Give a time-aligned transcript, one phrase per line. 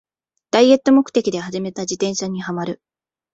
[0.49, 2.81] ダイエット目的で始めた自転車にハマる